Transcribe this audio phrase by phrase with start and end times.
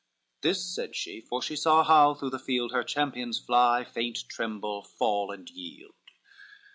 [0.41, 4.81] This said she, for she saw how through the field Her champions fly, faint, tremble,
[4.81, 5.93] fall and yield.